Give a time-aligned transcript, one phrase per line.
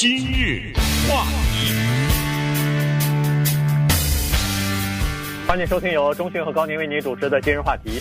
[0.00, 0.72] 今日
[1.10, 1.74] 话题，
[5.44, 8.00] 欢迎收听由中迅和高宁为您主持的今日话题。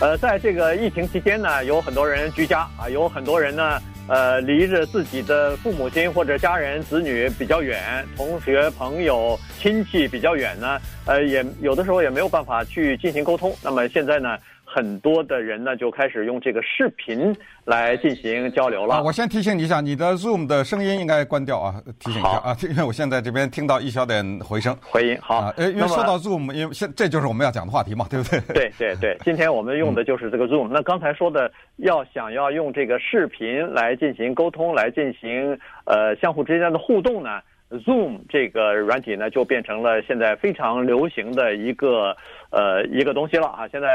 [0.00, 3.78] 呃，在这个疫情期间呢，有很多人居家啊，有很多人呢，
[4.08, 13.54] 呃，离着自己的父母亲或者家人、子女比较远，同学、朋友、亲戚比较远呢，呃，也有的时候也没有办法去进行沟通。
[13.62, 14.38] 那么现在呢，
[14.76, 17.34] 很多的人呢就开始用这个视频
[17.64, 18.96] 来进行交流了。
[18.96, 24.76] 啊，我先提醒你一下，你的 Zoom 的声音应该关掉啊，提醒一下啊，因为我现在这边听到一小点回声。
[24.82, 28.38] 回音好，呃、啊，因为说到 Zoom，因为现这就是我们要讲的话题嘛，对不对？
[28.52, 30.68] 对对对， 今天我们用的就是这个 Zoom。
[30.68, 37.40] 嗯、那刚才说的要想要用这个视频来进行沟通，来进行呃相互之间的互动呢
[37.70, 42.14] ，Zoom 这个软体呢就变成了现在非常流行的一个
[42.50, 43.88] 呃一个东西了啊，现在。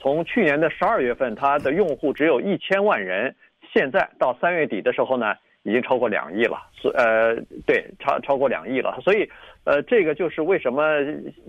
[0.00, 3.34] 从去年的十二月份，它的用户只有一千万人，
[3.70, 6.58] 现在到三月底的时候呢，已经超过两亿了。
[6.72, 7.36] 所呃，
[7.66, 8.98] 对，超超过两亿了。
[9.02, 9.28] 所以，
[9.64, 10.82] 呃，这个就是为什么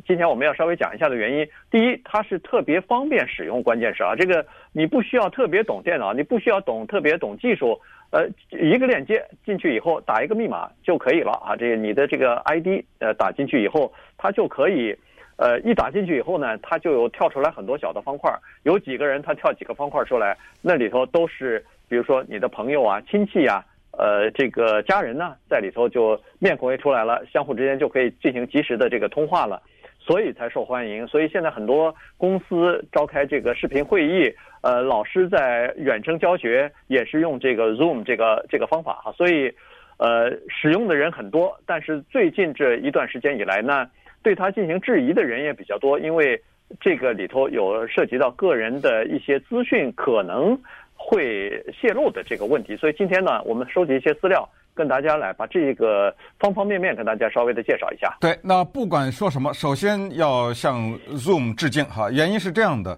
[0.05, 1.47] 今天我们要稍微讲一下的原因。
[1.71, 7.79] 第一，它是特别方便使用，关键是啊，这个你不需要特别懂电脑，你不需要懂特别懂技术，
[8.11, 11.55] 呃，一个链接进去以后，打一个密码就可以了啊。
[11.55, 14.93] 这个你的这个 ID 呃打进去以后，它就可以。
[15.41, 23.65] 呃，一打进去以后呢，它就有跳出来很多小的方块，有几个人他跳几个方块出来，那里头都是，比如说你的朋友啊、亲戚啊，
[23.97, 29.59] 呃，这个家人呢，在里头就面孔也出来了，相互之间就可以进行及时的这个通话了，
[29.97, 31.07] 所以才受欢迎。
[31.07, 34.31] 所以现在很多公司召开这个视频会议，
[34.61, 39.51] 呃，老师在远程教学也是用这个 Zoom 这个这个方法哈，所以，
[39.97, 43.89] 呃，使用的人很多，但是最近这一段时间以来呢。
[44.23, 46.41] 对他进行质疑的人也比较多，因为
[46.79, 50.57] 这个里头有涉及到个人的一些资讯可能
[50.95, 58.15] 会泄露的这个问题，所以今天呢，我们收集一些资料，跟大家来把这个方方面面跟大家稍微的介绍一下。
[58.21, 62.97] 对，那不管说什么，首先要向 Zoom 致敬哈，原因是这样的，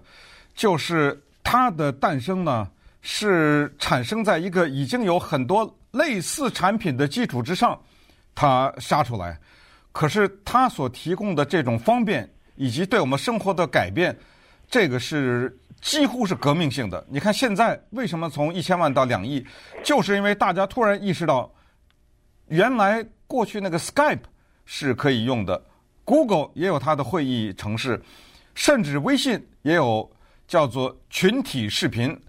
[0.54, 2.68] 就是它的诞生呢
[3.00, 7.80] 是产生在一个已经有很多类似产品的基础之上，
[8.34, 9.36] 它杀出来。
[9.94, 14.14] 可是它所提供的这种方便以及对我们生活的改变，
[14.68, 17.06] 这个是几乎是革命性的。
[17.08, 19.46] 你看现在为什么从一千万到两亿，
[19.84, 21.48] 就是因为大家突然意识到，
[22.48, 24.24] 原来过去那个 Skype
[24.64, 25.64] 是可以用的
[26.04, 28.02] ，Google 也有它的会议程式，
[28.52, 30.10] 甚至微信也有
[30.48, 32.20] 叫做群体视频。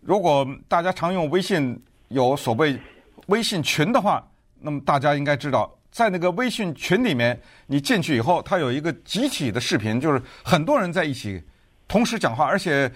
[0.00, 1.78] 如果大家常用微信，
[2.08, 2.80] 有所谓
[3.26, 4.26] 微信群的话，
[4.58, 5.70] 那么大家应该知道。
[5.90, 11.42] 在那个微信群里面，你进去以后，它有一个集体的视频，就是很多人在一起
[11.88, 12.90] 同时讲话，而且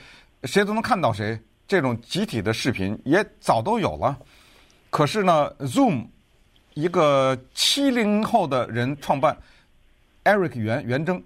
[0.44, 1.38] 谁都能看到谁。
[1.66, 4.16] 这种集体的视频也早都有了。
[4.90, 6.06] 可是呢，Zoom
[6.74, 9.36] 一个七零后的人创办
[10.22, 11.20] ，Eric 袁袁征，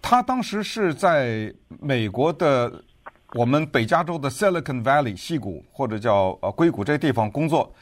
[0.00, 2.72] 他当时是在美国的
[3.34, 7.74] 我们北加州的 Silicon Valley 西谷或者叫呃硅谷这个地方工作，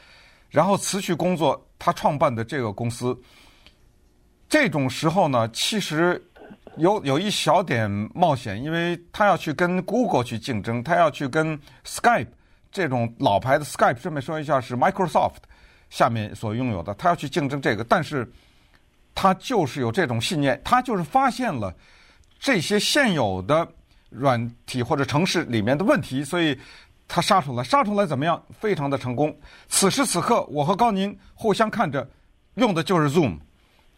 [0.49, 1.65] 然后辞去工作。
[1.79, 3.17] 他创办的这个公司，
[4.49, 6.21] 这种时候呢，其实
[6.75, 12.27] 有有一小点冒险，因为他要去跟 Google 去竞争，他要去跟 Skype
[12.69, 15.37] 这种老牌的 Skype，顺便说一下是 Microsoft
[15.89, 18.29] 下面所拥有的，他要去竞争这个，但是
[19.15, 21.73] 他就是有这种信念，他就是发现了
[22.37, 23.67] 这些现有的
[24.09, 26.59] 软体或者城市里面的问题，所以。
[27.11, 28.39] 他杀出来，杀出来怎么样？
[28.59, 29.35] 非常的成功。
[29.67, 32.07] 此时此刻，我和高宁互相看着，
[32.53, 33.39] 用的就是 Zoom，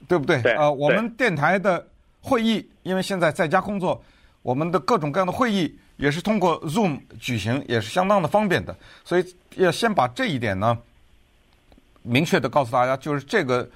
[0.07, 0.41] 对不对？
[0.41, 0.53] 对。
[0.53, 1.85] 呃，我们电台的
[2.21, 4.01] 会议，因为现在在家工作，
[4.41, 8.73] 我们的各种各样的会议也是通过 Zoom 举行，也是相当的方便的。
[9.03, 10.77] 所以要先把这一点呢，
[12.03, 13.69] 明确的告诉大家，就是这个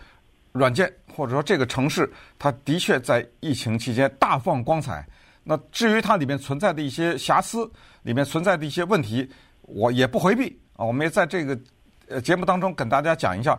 [0.53, 2.09] 软件或者说这个城市，
[2.39, 5.05] 它的确在疫情期间大放光彩。
[5.47, 7.69] 那至于它里面存在的一些瑕疵，
[8.01, 9.29] 里面存在的一些问题，
[9.61, 10.83] 我也不回避啊。
[10.83, 11.55] 我们也在这个
[12.09, 13.57] 呃节目当中跟大家讲一下。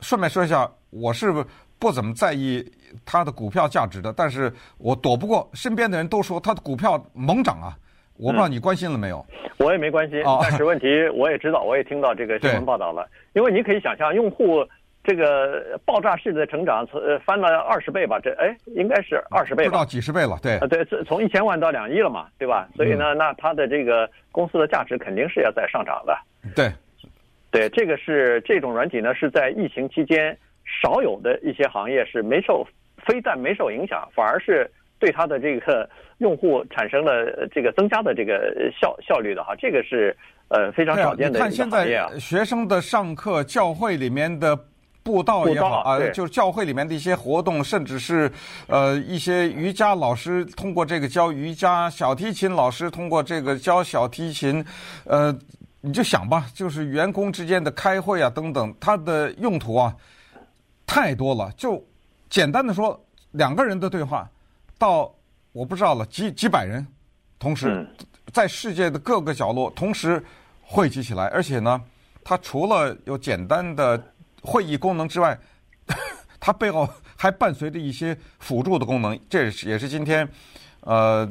[0.00, 1.32] 顺便说一下，我是
[1.80, 2.64] 不怎么在意
[3.04, 7.76] 它的股票价值的，但是我躲不过身边的人都说它的股票猛涨啊。
[8.18, 9.26] 我不知道你关心了没有？
[9.30, 13.06] 嗯、我也没关心，但是问题我也知道，我也听到这个新闻报道了。
[13.34, 14.64] 因为你可以想象，用户。
[15.06, 18.18] 这个爆炸式的成长，呃，翻了二十倍吧？
[18.18, 19.70] 这哎，应该是二十倍吧？
[19.70, 20.58] 不到几十倍了，对。
[20.58, 22.68] 呃，对，从一千万到两亿了嘛，对吧？
[22.74, 26.18] 所以呢，那它的这个公司的价值肯定是要在上涨的。
[26.56, 26.72] 对，
[27.52, 30.36] 对，这个是这种软体呢，是在疫情期间
[30.82, 32.66] 少有的一些行业是没受，
[33.06, 34.68] 非但没受影响，反而是
[34.98, 35.88] 对它的这个
[36.18, 40.16] 用户产生了这个增加的这个效 效率的哈，这个是
[40.48, 42.08] 呃非常少见的一个行业啊。
[42.08, 44.58] 你看现在学生的上课，教会里面的。
[45.06, 48.28] 布道也好啊，就是教会里面的一些活动，甚至是
[48.66, 54.64] 呃一些瑜伽老师通过这个教瑜伽，小提琴老师通过这个教小提琴，
[55.04, 55.32] 呃，
[55.80, 59.94] 你就想吧，就是员工之间的开会啊等等，它的用途啊
[60.84, 61.52] 太多了。
[61.56, 61.80] 就
[62.28, 63.00] 简单的说，
[63.30, 64.28] 两个人的对话，
[64.76, 65.14] 到
[65.52, 66.84] 我不知道了几几百人，
[67.38, 67.88] 同时
[68.32, 70.20] 在世界的各个角落同时
[70.62, 71.80] 汇集起来，而且呢，
[72.24, 74.02] 它除了有简单的
[74.46, 75.36] 会议功能之外，
[76.38, 80.26] 它背后还伴随着一些辅助的功能，这也是今天，
[80.82, 81.28] 呃，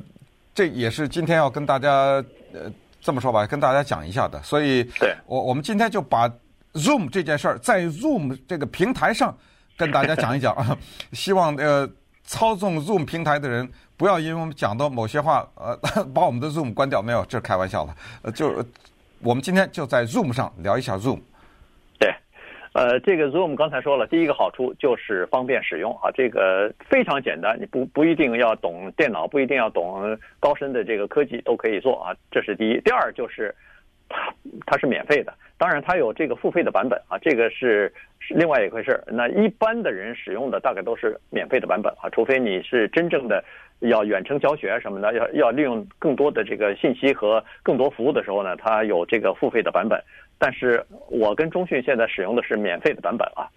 [0.54, 1.90] 这也是今天要跟大家
[2.54, 2.72] 呃
[3.02, 4.42] 这么说吧，跟大家讲一下的。
[4.44, 6.30] 所以，对我我们今天就把
[6.74, 9.36] Zoom 这件事儿在 Zoom 这个平台上
[9.78, 10.78] 跟大家讲一讲啊，
[11.14, 11.90] 希望呃
[12.26, 15.78] 操纵 Zoom 平台的人不要因为我们讲到某些话，呃，
[16.14, 17.96] 把我们的 Zoom 关掉，没有，这是开玩笑的。
[18.24, 18.66] 呃，就
[19.20, 21.22] 我们今天就在 Zoom 上聊一下 Zoom。
[22.76, 32.82] 呃，这个 Zoom 刚才说了，第一个好处就是方便使用啊，这个非常简单，你不不一定要懂电脑，不一定要懂高深的这个科技都可以做啊，这是第一。
[32.82, 33.56] 第二就是
[34.10, 34.34] 它
[34.66, 39.02] 它是免费的，当然它有这个付费的版本啊，这个是是另外一回事。
[39.08, 43.42] 那一般的人使用的大概都是免费的版本啊，除非你是真正的
[43.80, 49.98] 要远程教学什么的，要要利用更多的这个信息和更多服务的时候呢，它有这个付费的版本。
[50.38, 53.48] 但是我跟中讯现在使用的是免费的版本啊。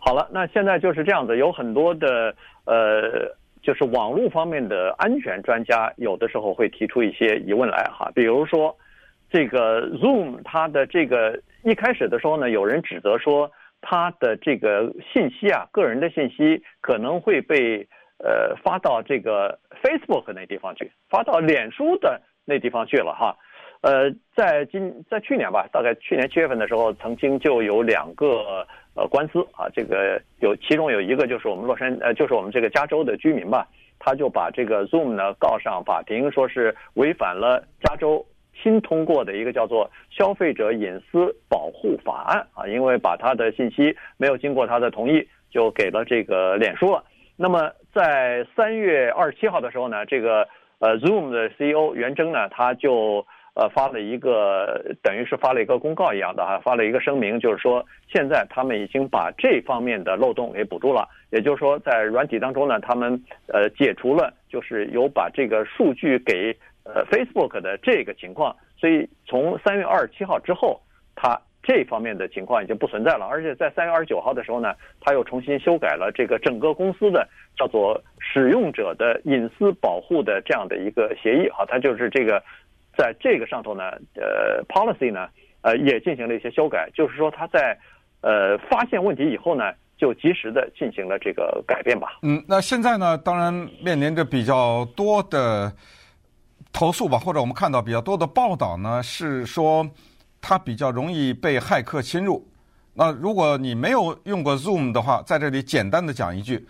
[0.00, 2.34] 好了，那现在就是这样子，有很多的
[2.66, 8.10] 呃，就是网络方面的安全专家，有的时候会提出一些疑问来哈。
[8.14, 8.76] 比如说，
[9.28, 17.86] 这个 Zoom 它的这个一开始的时候呢，有人指责说它的这个信息啊，个人的信息可能会被
[18.18, 23.36] 呃发到这个 Facebook 那地方去，发到脸书的那地方去了哈。
[23.80, 33.68] 呃，在今在去年吧，大概去年七月份的时候，曾经就有两个呃官司啊，这个有其中有一个就是我们洛杉呃，就是我们这个加州的居民吧，
[34.00, 47.04] 他就把这个 Zoom 呢告上法庭，说是违反了加州新通过的一个叫做《消费者隐私保护法案》啊，因为把他的信息没有经过他的同意就给了这个脸书了。
[47.36, 50.48] 那么在三月二十七号的时候呢，这个
[50.80, 53.24] 呃 Zoom 的 CEO 袁征呢，他就。
[53.58, 70.80] 呃，发了一个等于是发了一个公告一样的哈，发了一个声明，就是说现在他们已经把这方面的漏洞给补住了，也就是说在软体当中呢，他们呃解除了就是有把这个数据给呃 Facebook 的这个情况，所以从三月二十七号之后，
[71.16, 81.48] 它这方面的情况已经不存在了，而且在三月二十九号的时候呢，他又重新修改了这个整个公司的叫做使用者的隐私保护的这样的一个协议。
[81.50, 82.40] 哈，它就是这个。
[82.98, 83.84] 在这个上头呢，
[84.16, 85.28] 呃，policy 呢，
[85.60, 87.78] 呃，也进行了一些修改，就是说他在，
[88.22, 92.18] 呃，发现问题以后呢，就及时的进行了这个改变吧。
[92.22, 95.72] 嗯，那现在呢，当然面临着比较多的
[96.72, 99.88] 投诉吧，或者我们看到比较多的报道呢，是说
[100.40, 102.44] 它比较容易被骇客侵入。
[102.94, 106.66] 那如果你没有用过 Zoom 的话，在这里简单的讲一句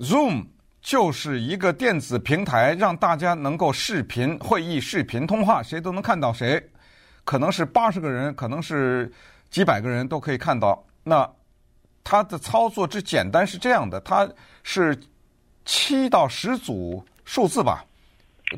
[0.00, 0.46] ，Zoom。
[0.80, 6.64] 就是一个电子平台，让大家能够视频会议、视频通话，谁都能看到谁。
[7.24, 9.12] 可能是八十个人，可能是
[9.50, 10.82] 几百个人都可以看到。
[11.02, 11.28] 那
[12.04, 14.26] 它的操作之简单是这样的，它
[14.62, 14.98] 是
[15.64, 17.84] 七到十组数字吧？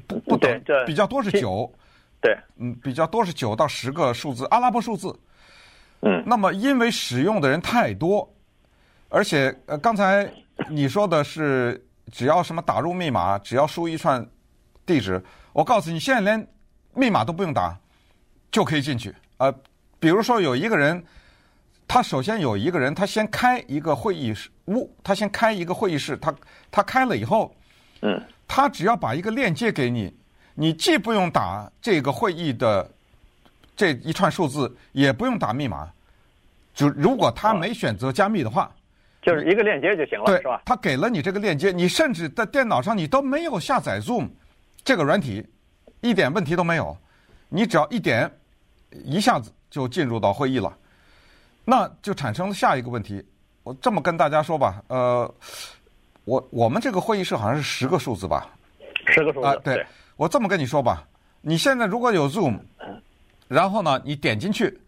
[0.06, 1.72] 不不等，比较多是九。
[2.20, 5.18] 对，嗯，比较多是九到十个数字，阿拉伯数字。
[6.02, 6.22] 嗯。
[6.26, 8.30] 那么因为使用的人太多，
[9.08, 10.30] 而且呃，刚才
[10.68, 11.82] 你说的是。
[12.10, 14.26] 只要什么打入密码，只要输一串
[14.84, 16.48] 地址，我告诉你，现在连
[16.94, 17.78] 密码都不用打，
[18.50, 19.14] 就可以进去。
[19.38, 19.52] 呃，
[19.98, 21.02] 比如说有一个人，
[21.86, 26.34] 他首先有一个人，他先开一个会议室屋，他先开一个会议室，他
[26.70, 27.54] 他开了以后，
[28.02, 30.14] 嗯，他只要把一个链接给你，
[30.54, 32.90] 你既不用打这个会议的
[33.76, 35.88] 这一串数字，也不用打密码，
[36.74, 38.70] 就如果他没选择加密的话。
[39.22, 40.62] 就是一个链接就行了，对，是吧？
[40.64, 44.30] 他给了你这个链接，你甚至在电脑上你都没有下载 Zoom
[44.82, 45.46] 这个软体，
[46.00, 46.96] 一点问题都没有。
[47.50, 48.30] 你只要一点，
[49.04, 50.74] 一下子就进入到会议了。
[51.66, 53.22] 那就产生了下一个问题。
[53.62, 55.34] 我这么跟大家说吧，呃，
[56.24, 58.48] 我我们这个会议室好像是十个数字吧？
[59.06, 59.84] 十个数字啊，对。
[60.16, 61.06] 我这么跟你说吧，
[61.42, 62.58] 你现在如果有 Zoom，
[63.48, 64.80] 然后呢，你点进去，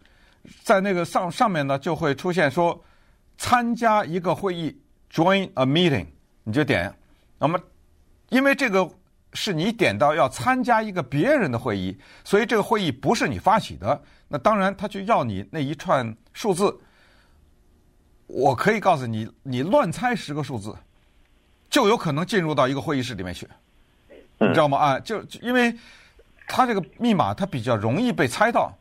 [0.63, 2.83] 在那个上上面呢就会出现说。
[3.43, 4.73] 参加一个会议
[5.11, 6.05] ，join a meeting，
[6.45, 6.89] 你就点。
[7.37, 7.59] 那么，
[8.29, 8.89] 因为这个
[9.33, 14.01] 是你点到要参加一个别人的会议，所以这个会议不是你发起的。
[14.29, 16.73] 那当然，他就要你那一串数字。
[18.27, 20.73] 我可以告诉你，你乱猜十个数字，
[21.69, 23.45] 就有可能进入到一个会议室里面去，
[24.37, 24.77] 你知道吗？
[24.77, 25.77] 啊，就因为
[26.47, 28.73] 它这个密码它比较容易被猜到，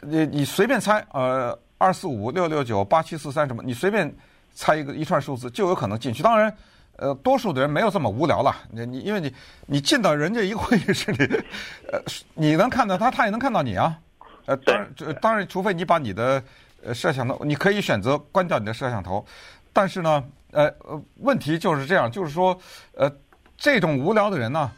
[0.00, 4.12] 你你随便猜，呃，二四五六六九八七四三什么，你随便
[4.54, 6.22] 猜一个一串数字就有可能进去。
[6.22, 6.56] 当然，
[6.96, 9.32] 呃，多数的人没有这么无聊了，你你因为你
[9.66, 11.24] 你进到人家一个会议室里，
[11.92, 12.00] 呃，
[12.34, 13.98] 你能看到他，他也能看到你啊，
[14.46, 14.88] 呃，当然
[15.20, 16.42] 当然，除非你把你的。
[16.84, 19.24] 呃，摄像头你可以选择关掉你的摄像头，
[19.72, 20.70] 但是呢，呃，
[21.16, 22.56] 问题就是这样，就是说，
[22.94, 23.10] 呃，
[23.56, 24.70] 这种无聊的人呢，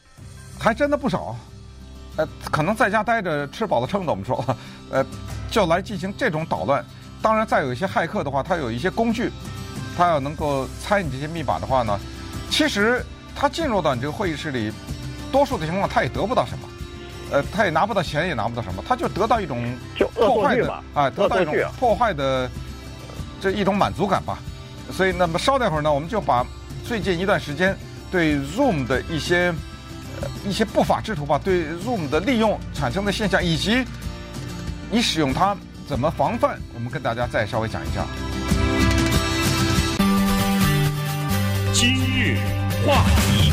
[0.59, 1.37] 还真的不少，
[2.17, 4.43] 呃，可能在家待着吃饱了撑的，我们说，
[4.91, 5.05] 呃，
[5.51, 6.85] 就来进行这种捣乱。
[7.21, 9.31] 当然，再有一些骇客的话，他有一些工具，
[9.97, 11.99] 他要能够猜你这些密码的话呢，
[12.51, 14.73] 其实他进入到你这个会议室里，
[15.33, 16.69] 多数的情况他也得不到什么。
[17.31, 19.77] 呃，他也拿不到钱，也拿不到什么，他就得到一种
[20.15, 22.49] 破坏的啊，得到一种破坏的
[23.41, 24.39] 这一种满足感吧。
[24.91, 26.47] 所以，那么稍待会儿呢，我们就把
[26.87, 27.77] 最近一段时间
[28.11, 29.53] 对 Zoom 的一些
[30.23, 33.85] 呃一些不法之徒吧，对 Zoom 的利用产生的现象，以及
[34.91, 35.55] 你使用它
[35.87, 38.07] 怎么防范，我们跟大家再稍微讲一下。
[41.75, 42.39] 今日
[42.87, 43.53] 话题。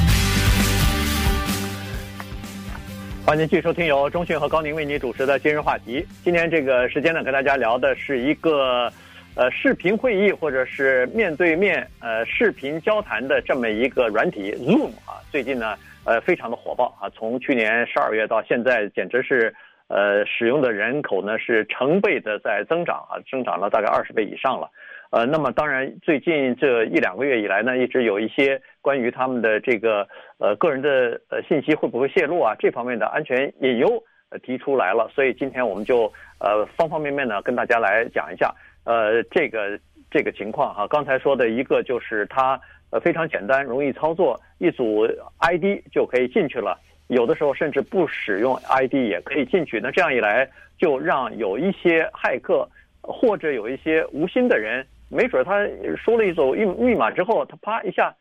[3.25, 6.07] 欢迎继续收听由钟讯和高宁为你主持的今日话题。
[6.23, 8.89] 今天这个时间呢，跟大家聊的是一个，
[9.35, 15.19] 呃，视频会议或者是面对面呃视频交谈的这么一个软体 Zoom 啊。
[15.31, 15.75] 最近呢，
[16.05, 17.09] 呃，非常的火爆啊。
[17.09, 19.53] 从去年十二月到现在，简直是
[19.87, 24.69] 呃使用的人口呢是成倍的在增长啊，增长了大概二十倍以上了。
[25.11, 30.05] 呃，那么当然，最近这一两个月以来呢，一直有一些关于他们的这个
[30.39, 33.87] 呃个人的呃信息会不会泄露啊这方面的安全隐忧
[34.29, 39.79] 呃提出来了，所以今天我们就呃方方面面呢跟大家来讲一下呃这个
[40.11, 40.85] 这个情况哈。
[40.87, 45.07] 刚才说的一个就是它呃非常简单，容易操作，一组
[45.39, 46.77] ID 就可以进去了，
[47.07, 49.79] 有的时候甚至不使用 ID 也可以进去。
[49.79, 52.67] 那这样一来，就让有一些骇客
[53.01, 54.85] 或者有一些无心的人。
[55.07, 55.63] 没准他
[55.95, 58.13] 输了一组密密码之后，他啪一下，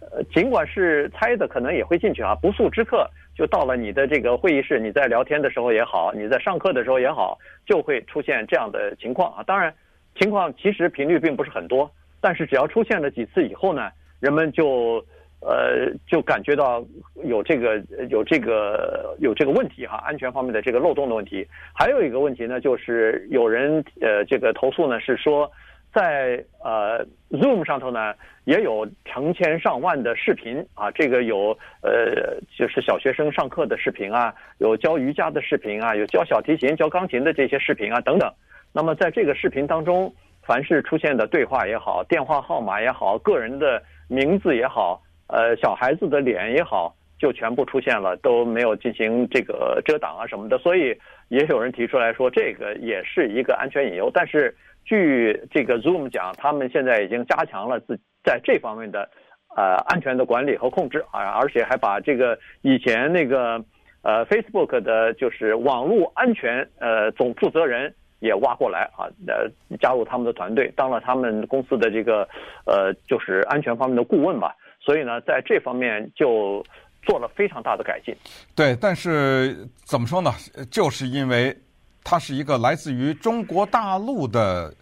[0.00, 2.32] 呃，尽管是猜的，可能也会进去啊。
[2.36, 9.42] 不速之客就到了你的这个会议室，你在聊天的时候也好，你在上课的时候也好，就会出现这样的情况啊。
[9.42, 9.74] 当然，
[10.14, 11.90] 情况其实频率并不是很多，
[12.20, 13.90] 但是只要出现了几次以后呢，
[14.20, 15.04] 人们就
[15.40, 16.84] 呃就感觉到
[17.24, 21.46] 有这个有这个有这个问题哈，安全方面的这个漏洞的问题。
[21.74, 25.50] 还有一个问题呢，就是有人呃这个投诉呢是说。
[25.90, 28.14] 在呃，Zoom 上头呢，
[28.44, 38.30] 也有成千上万的视频啊，这个有呃，就是小学生上课的视频啊，有教瑜伽的视频啊，有教小提琴、教钢琴的这些视频啊等等。
[38.70, 50.58] 那么在这个视频当中，凡是出现的对话也好，电话号码也好，个人的名字也好，呃，小孩子的脸也好，就全部出现了，都没有进行这个遮挡啊什么的。
[50.58, 50.94] 所以
[51.28, 54.54] 也有人提出来说，这个也是一个安全隐忧，但是。
[54.84, 59.06] 据这个 Zoom 讲，他们现在已经加强了自在这方面的
[59.54, 63.62] 呃安全的管理和控制啊，而且还把这个以前那个
[64.00, 69.46] 呃 Facebook 的就是网络安全呃总负责人也挖过来啊，呃
[69.78, 72.26] 加入他们的团队，当了他们公司的这个
[72.64, 74.56] 呃就是安全方面的顾问吧。
[74.80, 76.64] 所以呢，在这方面就
[77.02, 78.14] 做了非常大的改进。
[78.54, 80.32] 对，但是怎么说呢？
[80.70, 81.56] 就是因为。
[82.04, 84.72] 它是一个来自于中国大陆的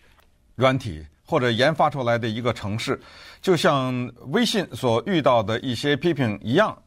[0.54, 3.00] 软体或者研发出来的一个城市，
[3.40, 6.80] 就像微信所遇到的一些批评一样。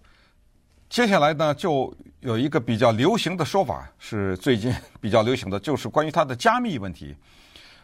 [0.88, 7.14] 接下来呢，就有一个比较流行的说法，是最近比较流行的，就是关于它的加密问题。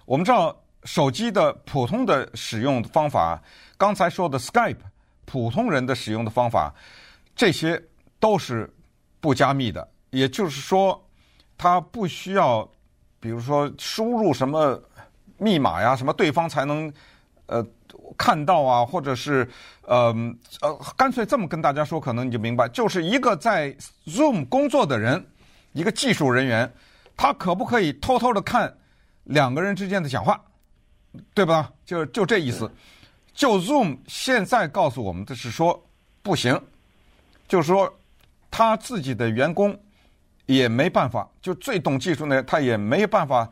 [0.05, 0.55] 我们知道，
[0.85, 3.41] 手机的普通的使用方法，
[3.77, 4.77] 刚才说的 Skype，
[5.25, 6.73] 普通人的使用的方法，
[7.35, 7.81] 这些
[8.19, 8.71] 都是
[9.19, 11.01] 不加密的，也就是说。
[11.57, 12.69] 他不需要，
[13.17, 14.77] 比如说输入什么
[15.37, 16.91] 密码呀，什么对方才能
[17.45, 17.65] 呃
[18.17, 19.49] 看到啊，或者是
[19.83, 20.13] 呃
[20.59, 23.73] 呃，干脆这么跟大家说，可能你就明白，就是一个在
[24.05, 25.25] Zoom 工作的人，
[25.71, 26.69] 一个技术人员，
[27.15, 28.77] 他可不可以偷偷的看
[29.23, 30.37] 两个人之间的讲话，
[31.33, 31.71] 对吧？
[31.85, 32.69] 就就这意思。
[33.35, 35.79] 就 Zoom 现在告诉我们的是说
[36.23, 36.59] 不行，
[37.47, 37.93] 就是说
[38.49, 39.77] 他自己的员工。
[40.47, 43.49] 也没办法，就最懂技术的人，他也没办法。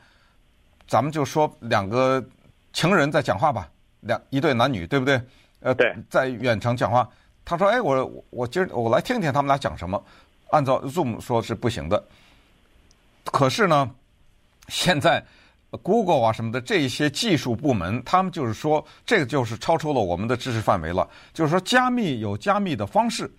[0.87, 2.23] 咱们就说两个
[2.71, 3.67] 情人在讲话吧，
[4.01, 5.19] 两一对男女，对不对？
[5.61, 7.09] 呃，对，在远程讲话。
[7.43, 9.99] 他说：“哎，我我今儿我来听听他们俩讲什么。”
[10.51, 12.07] 按照 Zoom 说是不行的。
[13.25, 13.89] 可是呢，
[14.67, 15.25] 现在
[15.77, 21.09] Google 啊什么的这些技术部门，他们就是说，这个就是超出了我们的知识范围了。
[21.33, 23.31] 就是说，加密有加密的方式。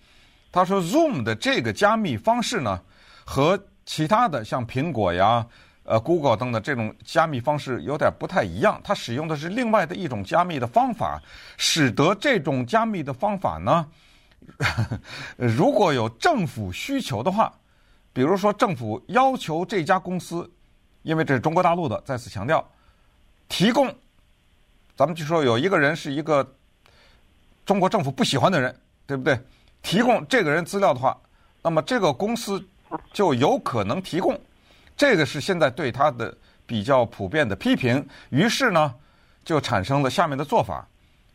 [0.51, 2.81] 他说，Zoom 的这个加密方式呢，
[3.25, 5.45] 和其他的像苹果呀、
[5.83, 8.81] 呃 Google 等等这种加密方式有点不太一样。
[8.83, 11.21] 它使用的是另外的一种加密的方法，
[11.57, 13.85] 使得这种加密的方法呢，
[15.37, 17.53] 如果有政府需求的话，
[18.11, 20.51] 比如说政府要求这家公司。
[21.05, 22.67] 因为这是中国大陆的，再次强调，
[23.47, 23.93] 提供，
[24.97, 26.55] 咱们就说有一个人是一个
[27.63, 29.39] 中国政府不喜欢的人，对不对？
[29.83, 31.15] 提供这个人资料的话，
[31.61, 32.59] 那么这个公司
[33.13, 34.35] 就有可能提供，
[34.97, 36.35] 这个是现在对他的
[36.65, 38.03] 比较普遍的批评。
[38.31, 38.91] 于是呢，
[39.43, 40.87] 就产生了下面的做法：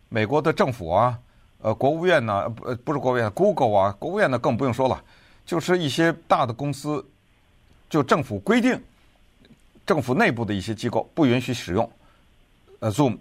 [0.09, 1.17] 美国的政府啊，
[1.61, 5.01] 呃，国务院呢，不，不是国务院，Google 啊，国务院呢更不用说了，
[5.47, 7.09] 就是一些大的公司，
[7.89, 8.83] 就政府规定。
[9.91, 11.91] 政府内部的一些机构不允许使用
[12.79, 13.19] 呃 Zoom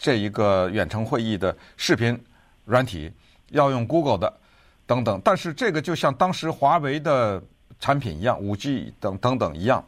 [0.00, 2.20] 这一个远程会议的视频
[2.64, 3.08] 软体，
[3.50, 4.36] 要用 Google 的
[4.84, 5.20] 等等。
[5.24, 7.40] 但是这个就像当时华为的
[7.78, 9.84] 产品一样，5G 等等等一样，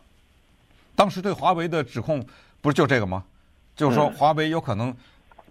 [0.94, 2.24] 当时对华为的指控
[2.60, 3.24] 不是就这个吗？
[3.74, 4.94] 就是说华为有可能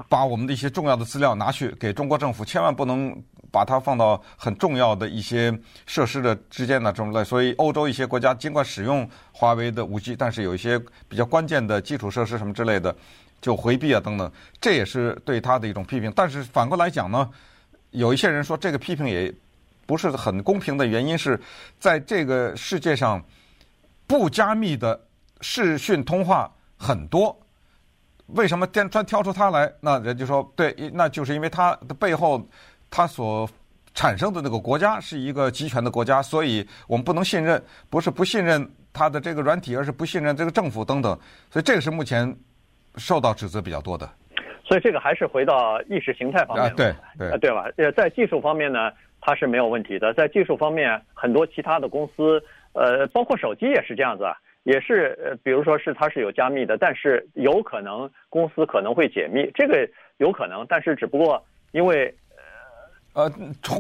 [0.10, 3.16] 把我们的一些重要的资料拿去给中国政府，千万不能。
[3.54, 12.96] 把它放到很重要的一些设施的之间呢，这么类，所以欧洲一些国家尽管使用华为的五 G，但是有一些比较关键的基础设施什么之类的
[13.40, 16.12] 就回避啊等等，这也是对他的一种批评。
[16.16, 17.30] 但是反过来讲呢，
[17.92, 19.32] 有一些人说这个批评也
[19.86, 21.40] 不是很公平的原因是
[21.78, 23.24] 在这个世界上
[24.08, 25.00] 不加密的
[25.42, 27.40] 视讯通话很多，
[28.28, 29.72] 为什么专专挑出它来？
[29.82, 32.42] 那人就说对，那就是因为它的背后。
[32.96, 33.50] 它所
[33.96, 41.18] 产生的那个国家是一个集权的国家，所以我们不能信任，不是不信任它的这个软体，而是不信任这个政府等等。
[41.50, 42.32] 所以这个是目前
[42.98, 44.08] 受到指责比较多的。
[44.64, 47.68] 所以这个还是回到意识形态方面，对对对吧？
[47.78, 50.14] 呃，在技术方面呢，它是没有问题的。
[50.14, 52.40] 在技术方面，很多其他的公司，
[52.74, 62.14] 呃，包括手机也是这样子啊，也是呃，比如说是它是有加密的，但是有可能公司可能会解密，这个有可能，但是只不过因为。
[63.16, 63.30] 呃，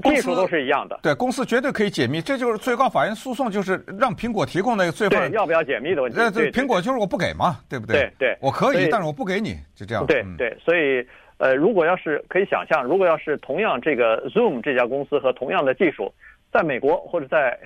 [0.03, 0.99] 技术都是一样的。
[1.01, 6.15] 对，公司绝对可以解密，这就是最高法院诉讼，就是让苹果提供那个最后要不要解密的问题。
[6.19, 7.95] 那这苹果就是我不给嘛，对不对？
[7.95, 10.05] 对对，我可以，但是我不给你，就这样。
[10.05, 11.03] 对对，所以
[11.39, 16.13] 呃，如果要是可以想象，如果要是同样这个 Zoom 这家公司和同样的技术，
[16.51, 17.59] 在美国或者在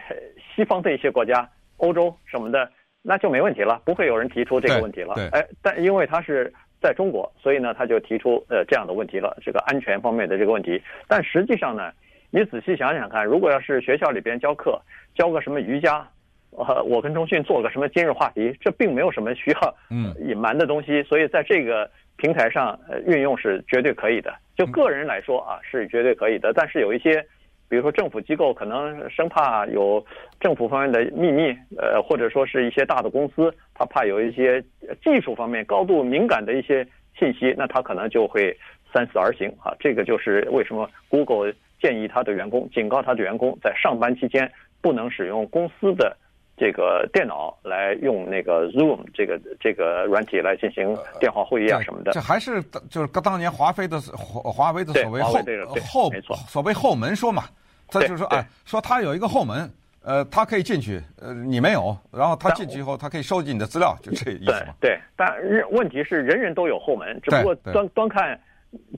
[0.55, 2.71] 西方的一些国家、欧洲什么的，
[3.07, 5.15] 那就没问题了，不会有人提出这个问题了。
[5.31, 6.53] 哎，但因为他是。
[6.79, 10.79] 在中国，所以呢，他就提出呃这样的问题了，这个安全方面的这个问题。
[11.07, 11.91] 但实际上呢，
[12.29, 14.79] 你仔细想想看，如果要是学校里边教课，
[15.15, 16.07] 教个什么瑜伽，
[16.51, 24.31] 呃，我跟中迅做个什么今日话题，这并没有什么需要嗯 隐瞒的东西，所以在这个平台上呃运用是绝对可以的。
[24.55, 26.53] 就个人来说啊，是绝对可以的。
[26.53, 27.25] 但是有一些。
[27.69, 30.05] 比如说政府机构可能生怕有
[30.39, 34.61] 政府方面的秘密，呃，或者说是一些大的公司，他怕有一些
[35.03, 38.55] 技术方面高度敏感的一些信息，那他可能就会
[38.93, 39.75] 三思而行啊。
[39.79, 44.49] 这个就是为什么 Google 建议他的员工，警告他的员工，在上班期间
[44.81, 46.15] 不能使用公司的
[46.57, 52.11] 这个电脑来用那个 Zoom 这个这个软体来进行电话会议啊什么的。
[52.11, 55.39] 这还是就是当年华为的华华为的所谓后
[55.85, 56.11] 后
[56.47, 57.43] 所谓后门说嘛。
[57.89, 59.71] 他就是说，哎，说他有一个后门，
[60.03, 64.73] 呃，他可以进去，呃，你没有，然后他进去以后，他可以收集你的资料，就这意思嘛。
[64.81, 65.33] 对，对，但
[65.71, 68.37] 问题是，人人都有后门，只不过端端看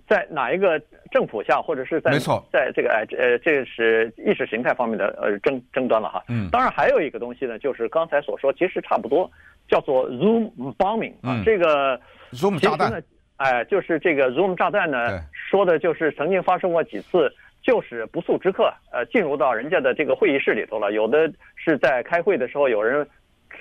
[0.07, 6.23] 在哪一个政府下，或者是在没错，在这个哎呃，这个是意识形态方面的呃争争端了哈。
[6.29, 6.49] 嗯。
[6.51, 9.29] 当然还有一个东西呢，就是刚才所说，其实差不多，
[9.67, 11.99] 叫做 Zoom bombing 啊，这个
[12.31, 13.03] Zoom 炸弹，
[13.37, 17.31] 哎，就是这个 Zoom 炸弹呢，说的就是曾经发生过几次。
[17.61, 20.93] 就是不速之客，呃，进入到人家的这个会议室里头了。
[20.93, 23.05] 有的是在开会的时候，有人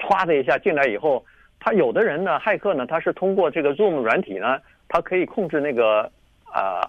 [0.01, 1.23] 歘的一下进来以后，
[1.59, 6.01] 他有的人呢，骇客呢，他是通过这个 Zoom 软体呢，他可以控制那个
[6.45, 6.81] 啊、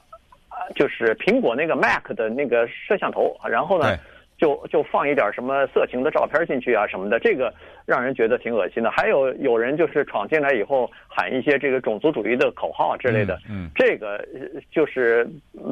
[0.50, 3.98] 呃，就是苹果那个 Mac 的那个摄像头，然后呢。
[4.40, 7.54] 就就放一点什么色情的照片进去啊什么的，这个
[7.86, 8.90] 让人觉得挺恶心的。
[8.90, 14.26] 还有有人就是闯进来以后喊一些这个种族主义的口号之类的，嗯，这个
[14.72, 15.28] 就是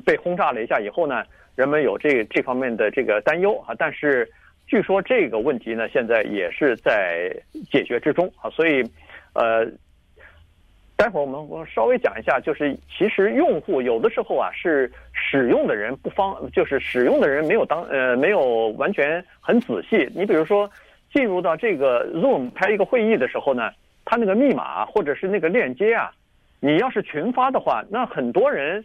[0.06, 1.24] 被轰炸了一下以后呢，
[1.56, 3.74] 人们有这这方面的这个担忧啊。
[3.80, 4.30] 但是
[4.68, 7.34] 据说这个问题呢，现在也是在
[7.72, 8.84] 解决之中啊，所以
[9.32, 9.66] 呃。
[10.98, 20.10] 待会儿我们我稍微讲一下，就是其实用户有的时候啊是使用的人不方，就是使用的人没有当呃没有完全很仔细。
[20.16, 20.70] 你比如说
[21.14, 23.70] 进入到这个 Zoom 开一个会议的时候呢，
[24.06, 26.12] 他那个密码或者是那个链接啊，
[26.60, 28.84] 你要是群发的话，那很多人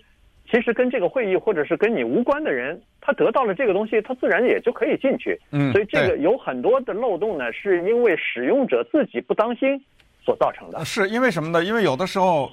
[0.50, 5.40] 其实跟这个会议或者是跟你无关的人，他得到了这个东西，他自然也就可以进去。
[5.50, 9.82] 嗯，所以这个有很多的漏洞呢，是因为使用者自己不当心
[10.24, 10.84] 所造成的。
[10.84, 11.64] 是因为什么呢？
[11.64, 12.50] 因为有的时候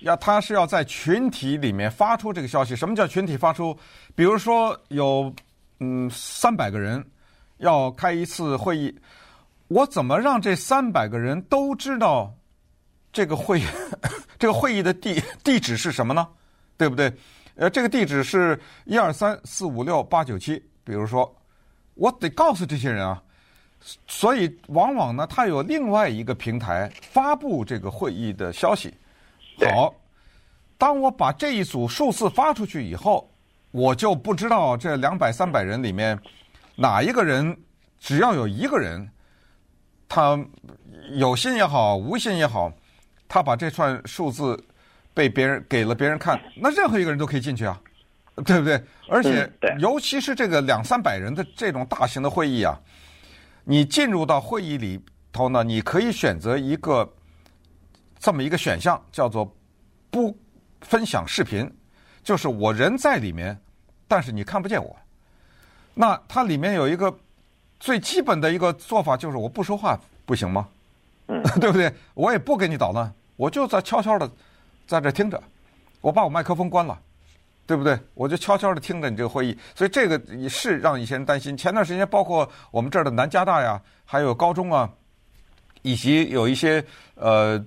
[0.00, 2.74] 要他是要在群体里面发出这个消息。
[2.74, 3.76] 什么叫群体发出？
[4.14, 5.32] 比如说有
[5.80, 7.04] 嗯三百个人
[7.58, 8.94] 要开一次会议。
[9.68, 12.34] 我怎么让这三百个人都知道
[13.12, 13.62] 这个会
[14.38, 16.28] 这个会议的地地址是什么呢？
[16.76, 17.12] 对不对？
[17.54, 20.62] 呃，这个地址是一二三四五六八九七。
[20.84, 21.32] 比如说，
[21.94, 23.22] 我得告诉这些人啊，
[24.06, 28.92] 所以往往呢，他有另外一个平台发布这个会议的消息。
[29.70, 29.94] 好，
[30.78, 33.30] 当我把这一组数字发出去以后，
[33.70, 36.18] 我就不知道这两百三百人里面
[36.76, 37.56] 哪一个人，
[37.98, 39.08] 只要有一个人。
[40.14, 40.38] 他
[41.14, 42.70] 有心也好，无心也好，
[43.26, 44.62] 他把这串数字
[45.14, 47.80] 被别人给了别人看，那任何一个人都可以进去啊，
[48.44, 48.78] 对不对？
[49.08, 52.78] 而且，尤其是这个两三百人的这种大型的会议啊，
[53.64, 55.00] 你进入到会议里
[55.32, 57.10] 头呢，你可以选择一个
[58.18, 59.54] 这么一个选项，叫做
[60.10, 60.36] 不
[60.80, 61.70] 分享视频，
[62.22, 63.58] 就是我人在里面，
[64.06, 64.96] 但是你看不见我。
[65.94, 67.16] 那它里面有一个。
[67.84, 70.68] 最基本的一个做法就是我不说话不行吗？
[71.26, 71.92] 嗯， 对不对？
[72.14, 74.30] 我也不给你捣乱，我就在悄悄的
[74.86, 75.42] 在这听着，
[76.00, 76.96] 我把我麦克风关了，
[77.72, 77.98] 对不对？
[78.12, 79.56] 我就悄悄的听着你这个会议。
[79.74, 81.56] 所以这个也是让一些人担心。
[81.56, 84.86] 前段时间，包括我们这儿的南加大呀，还有高中啊，
[85.80, 87.58] 以及有一些呃，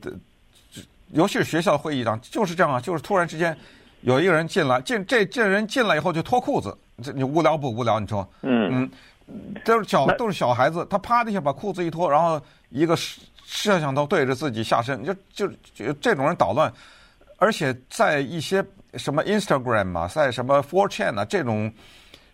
[1.07, 3.57] 尤其是学校会议上就是这样啊，就是突然之间
[4.01, 7.99] 有一个人进来，进这这人进来以后就脱裤子，这你无聊不无聊？
[7.99, 8.91] 你说，嗯嗯。
[9.65, 12.39] 都是小都是小孩子，他啪的一下把裤子一脱，然后
[12.69, 16.71] 一个摄摄像头对着自己下身，就就就这种人捣乱，
[17.37, 18.63] 而且在一些
[18.97, 21.71] 什么 Instagram 啊，在什么 4chan 啊这种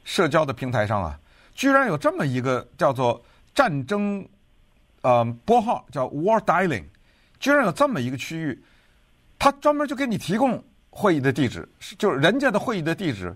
[0.04, 1.19] 社交的平台上啊，
[1.54, 4.26] 居然有这么一个叫做战争
[5.02, 6.86] 呃拨号叫 War Dialing，
[7.39, 8.63] 居然有这么一个区域，
[9.39, 13.36] 它专门就给你提供会议的地址，就是人家的会议的地址。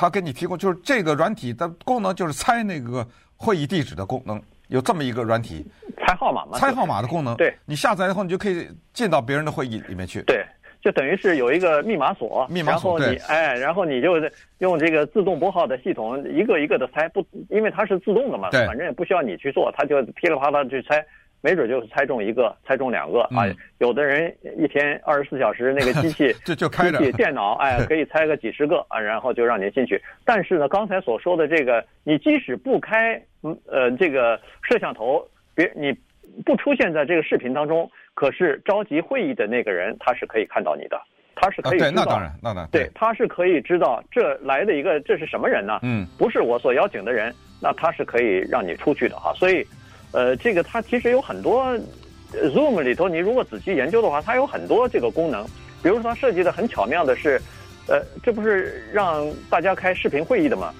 [0.00, 3.04] 他给你提供就是这个软体的功能，就是猜那个
[3.36, 5.66] 会议地址的功能，有这么一个软体，
[6.06, 6.56] 猜号码嘛？
[6.56, 7.34] 猜号码的功能。
[7.34, 10.22] 对，你下载以后，你就可以进到别人的会议里面去。
[10.22, 10.46] 对，
[10.82, 12.98] 就等于是有一个密码锁，密码锁。
[12.98, 14.20] 然后你哎，然后你就
[14.58, 21.04] 用这个自动拨号的系统，一个一个的猜，不，因为它是自动的嘛，对，反正也不需要你去做，它就噼里啪啦去猜。
[21.40, 23.46] 没准就是猜中一个，猜中两个啊！
[23.78, 30.02] 有的人一天二十四小时那个机器 就就开着机器电脑，哎，可以猜个几十个 啊，然后就让您进去。
[30.24, 33.22] 但是呢，刚才所说的这个，你即使不开，
[33.68, 35.96] 呃，这个摄像头，别你
[36.44, 41.00] 不出现在这个视频当中，可是召集会议的那个人他是可以看到你的，
[41.36, 45.78] 他是可以知道，那当然，那当然，对，他是可以知道这来的一个这是什么人呢？
[45.82, 49.64] 嗯，不是我所邀请的人，那他是可以让你出去的哈，所以。
[50.10, 51.62] 呃，这个它其实有很多
[52.32, 55.44] ，Zoom 里头，你如果仔细研究的话，它有很多这个功能。
[55.82, 57.38] 比如说，它设计的很巧妙的是，
[57.88, 60.72] 呃，这不是让大家开视频会议的吗？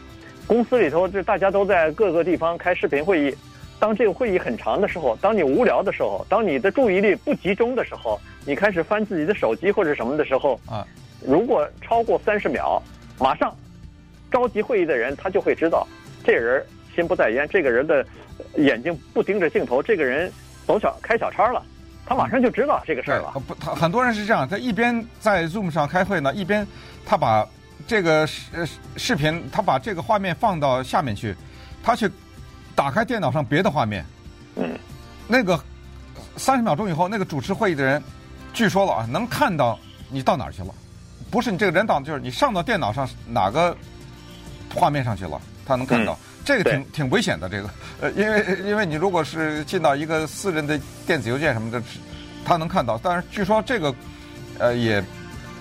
[0.46, 3.35] 公司里头，这大家都在各个地方开视频会议。
[3.79, 10.87] 当这个会议很长的时候，当你无聊的时候，当你的注意力不集中的时候，你开始翻自己的手机或者什么的时候，啊，
[11.25, 12.83] 如果超过三十秒，
[13.19, 13.55] 马上
[14.31, 15.87] 召集会议的人他就会知道，
[16.25, 16.64] 这人
[16.95, 18.05] 心不在焉，这个人的。
[18.57, 20.33] 眼睛不盯着镜头，这个人
[20.64, 21.61] 走小开小差了，
[22.07, 23.33] 他马上就知道这个事儿了。
[23.49, 26.64] 不，他很多人是这样，他一边在 Zoom 上开会呢，一边
[27.05, 27.47] 他把
[27.85, 31.35] 这个视视频，他把这个画面放到下面去，
[31.83, 32.09] 他去
[32.79, 34.07] 打开电脑上别的画面。
[34.55, 34.79] 嗯，
[35.27, 35.59] 那个
[36.37, 38.01] 三十秒钟以后，那个主持会议的人，
[38.55, 39.77] 据说了啊，能看到
[40.09, 40.73] 你到哪儿去了，
[41.29, 43.77] 不是你这个人到，就是你上到电脑上哪个
[44.73, 46.12] 画面上去了，他能看到。
[46.12, 47.69] 嗯这个挺挺危险的，这个，
[48.01, 51.83] 呃，因为因为你如果是进到一个私人的电子邮件什么的，
[52.43, 53.95] 他能看到，但是据说这个，
[54.59, 55.05] 呃，也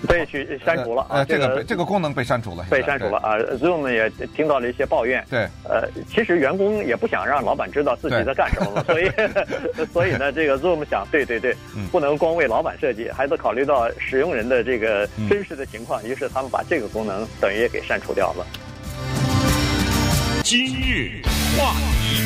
[0.06, 9.10] 被去删除了啊，这个这个功能被删除了，被删除了啊，Zoom 也听到了一些抱怨，对，呃，其实员工也不想让老板知道自己在干什么嘛，所以
[9.92, 11.56] 所以呢，这个 Zoom 想，对对对，
[11.90, 18.46] 不能光为老板设计，还得考虑到使用人的这个真实的情况，于是他们把这个功能等于也给删除掉了。
[20.44, 21.20] 今日
[21.58, 22.22] 话题，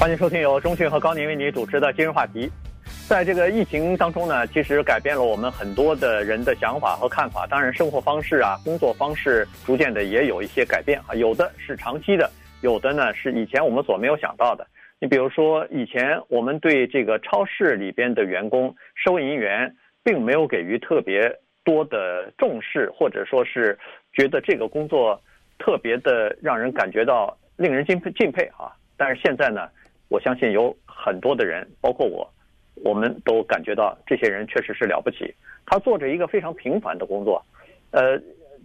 [0.00, 2.50] 欢迎收听由钟迅和高宁为你主持的今日话题。
[3.08, 7.46] 在这个疫情当中呢，其实改变了我们很多的人的想法和看法。
[7.46, 14.66] 当然，生活方式啊，工作方式逐渐的也有一些改变啊，有的是长期的，有的呢是以前我们所没有想到的。
[15.00, 23.78] 你比如说，以前我们对这个超市里边的员工、收银员，并没有给予特别多的重视，或者说是
[24.12, 25.18] 觉得这个工作
[25.58, 28.70] 特别的让人感觉到令人敬佩敬佩啊。
[28.98, 29.66] 但是现在呢，
[30.08, 32.30] 我相信有很多的人，包括我，
[32.84, 35.34] 我们都感觉到这些人确实是了不起。
[35.66, 37.44] 他做着一个非常平凡的工作，
[37.90, 38.18] 呃，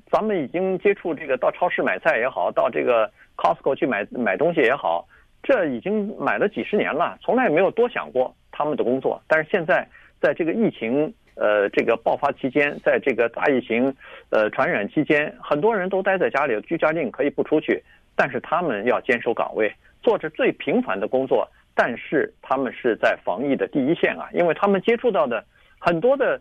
[0.09, 5.07] 咱们已经接触这个到超市买菜也好，到这个 Costco 去买买东西也好。
[5.41, 9.21] 这已经买了几十年了，从来没有多想过他们的工作。
[9.27, 9.85] 但是现在，
[10.21, 13.93] 在这个疫情呃这个爆发期间，在这个大疫情
[14.29, 17.83] 呃传染期间，很多人都待在家里，居家令可以不出去，
[18.15, 19.69] 但是他们要坚守岗位，
[20.01, 21.45] 做着最平凡的工作。
[21.75, 25.43] 但是他们是在防疫的第一线啊，因为他们接触到的
[25.79, 26.39] 很多的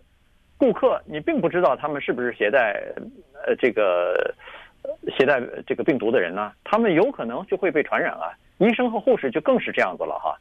[0.58, 2.80] 顾客，你并不知道他们是不是携带
[3.46, 4.34] 呃这个
[5.16, 8.32] 携带这个病毒的人呢，他们有可能就会被传染啊。
[8.58, 10.38] 医生和护士就更是这样子了哈，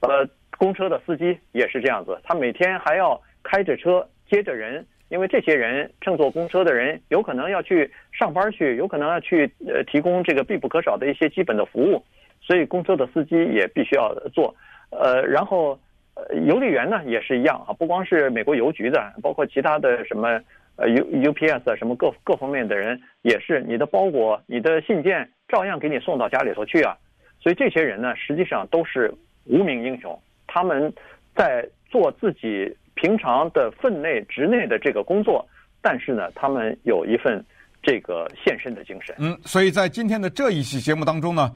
[0.00, 12.04] 呃，公车的司机也是这样子，他每天还要开着车接着人，因为这些人乘坐公车的人有可能要去上班去，有可能要去呃提供这个必不可少的一些基本的服务，
[12.46, 14.54] 所以公车的司机也必须要做，
[14.90, 15.78] 呃，然后
[16.14, 20.40] 呃邮递员呢也是一样啊，不光是美国邮局的，包括其他的什么
[20.76, 26.96] 呃 U UPS 啊什么各各方面的人也是，你的包裹、你的信件照样给你送到家里头去啊。
[27.40, 29.12] 所以这些人呢，实际上都是
[29.44, 30.18] 无名英雄。
[30.46, 30.92] 他们
[31.34, 35.46] 在做自己平常的分内职内的这个工作，
[35.82, 37.44] 但是呢，他们有一份
[37.82, 39.14] 这个献身的精神。
[39.18, 41.50] 嗯，所以在今天的这一期节目当中呢，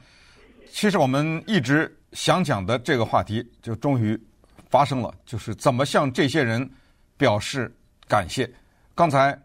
[0.70, 4.18] 其实我们一直想讲的这个话题，就终于
[4.70, 6.68] 发生了，就是怎么向这些人
[7.16, 7.74] 表示
[8.06, 8.48] 感谢。
[8.94, 9.38] 刚才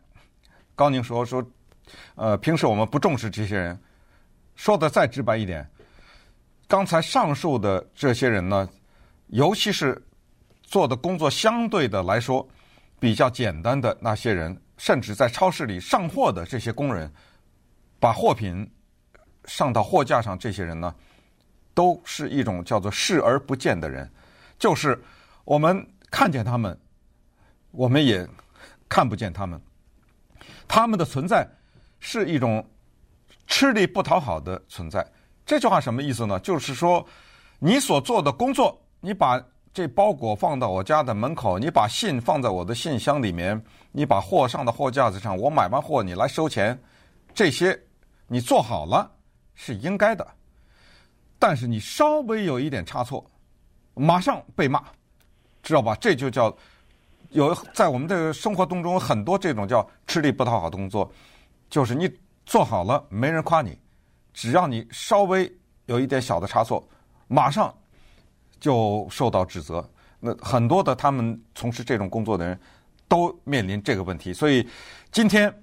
[0.75, 1.43] 高宁说说，
[2.15, 3.79] 呃，平时我们不重视这些人，
[4.55, 5.67] 说的再直白一点。
[6.67, 8.67] 刚才上述的这些人呢，
[9.27, 10.01] 尤其是
[10.61, 12.47] 做的工作相对的来说
[12.99, 17.11] 比较简单的那些人，甚至在超市里上货的这些工人，
[17.99, 18.67] 把货品
[19.45, 20.95] 上到货架上，这些人呢，
[21.73, 24.09] 都是一种叫做视而不见的人，
[24.59, 25.01] 就是
[25.43, 26.77] 我们看见他们，
[27.71, 28.27] 我们也
[28.87, 29.59] 看不见他们，
[30.67, 31.47] 他们的存在
[31.99, 32.63] 是一种
[33.47, 35.05] 吃力不讨好的存在。
[35.45, 36.39] 这句话什么意思呢？
[36.39, 37.05] 就是说，
[37.59, 46.79] 你所做的工作，你把这包裹放到我家的门口，你把信放在我的信箱里面，你把货上到货架子上，我买完货你来收钱，
[47.33, 47.77] 这些
[48.27, 49.11] 你做好了
[49.55, 50.25] 是应该的。
[51.37, 53.25] 但是你稍微有一点差错，
[53.93, 54.83] 马上被骂，
[55.61, 55.95] 知道吧？
[55.99, 56.55] 这就叫
[57.31, 61.11] 有在我们的生活当中很多这种叫吃力不讨好的工作，
[61.69, 62.09] 就是你
[62.45, 63.77] 做好了没人夸你。
[64.33, 65.51] 只要你稍微
[65.85, 66.87] 有一点小的差错，
[67.27, 67.73] 马上
[68.59, 69.87] 就受到指责。
[70.19, 72.59] 那很多的他们从事这种工作的人
[73.07, 74.33] 都面临这个问题。
[74.33, 74.67] 所以
[75.11, 75.53] 今天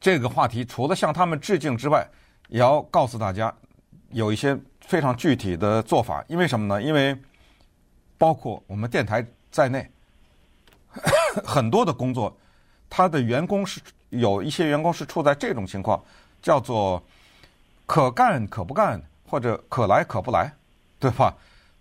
[0.00, 2.06] 这个话题除了向他们致敬之外，
[2.48, 3.54] 也要告诉大家
[4.10, 4.58] 有一些
[4.90, 6.24] 非常具体的做法。
[6.26, 6.82] 因为什么呢？
[6.82, 7.16] 因为
[8.18, 9.88] 包括我们电台在内，
[11.46, 12.36] 很多的工作，
[12.90, 16.02] 他的员工是有一些员工是处在这种情况，
[16.42, 17.02] 叫做。
[17.86, 20.54] 可干可不干，或者可来可不来，
[21.00, 21.34] 对吧？